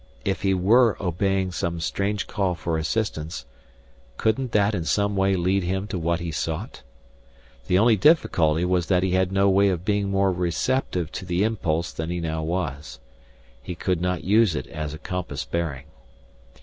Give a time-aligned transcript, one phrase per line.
[0.25, 3.45] If he were obeying some strange call for assistance,
[4.17, 6.81] couldn't that in some way lead him to what he sought?
[7.67, 11.43] The only difficulty was that he had no way of being more receptive to the
[11.43, 12.97] impulse than he now was.
[13.61, 15.85] He could not use it as a compass bearing.